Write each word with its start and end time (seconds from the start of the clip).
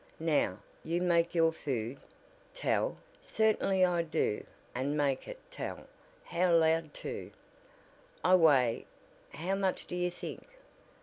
Now, 0.19 0.57
you 0.83 0.99
make 0.99 1.35
your 1.35 1.51
food" 1.51 1.99
"'Tell.' 2.55 2.97
Certainly 3.21 3.85
I 3.85 4.01
do, 4.01 4.43
and 4.73 4.97
make 4.97 5.27
it 5.27 5.37
'tell' 5.51 5.85
out 6.33 6.53
loud 6.55 6.91
too. 6.95 7.29
I 8.23 8.33
weigh 8.33 8.87
how 9.29 9.53
much 9.53 9.85
do 9.85 9.95
you 9.95 10.09
think?" 10.09 10.47